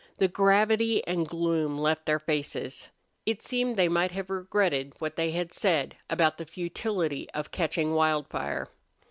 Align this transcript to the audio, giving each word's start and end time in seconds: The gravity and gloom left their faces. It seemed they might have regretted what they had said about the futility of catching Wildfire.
The 0.17 0.27
gravity 0.27 1.05
and 1.05 1.27
gloom 1.27 1.77
left 1.77 2.07
their 2.07 2.17
faces. 2.17 2.89
It 3.23 3.43
seemed 3.43 3.75
they 3.75 3.87
might 3.87 4.09
have 4.13 4.31
regretted 4.31 4.93
what 4.97 5.15
they 5.15 5.29
had 5.29 5.53
said 5.53 5.95
about 6.09 6.39
the 6.39 6.45
futility 6.47 7.29
of 7.35 7.51
catching 7.51 7.93
Wildfire. 7.93 8.67